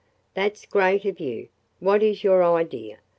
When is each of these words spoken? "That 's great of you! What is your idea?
"That 0.33 0.57
's 0.57 0.65
great 0.65 1.05
of 1.05 1.19
you! 1.19 1.49
What 1.79 2.01
is 2.01 2.23
your 2.23 2.43
idea? 2.43 2.97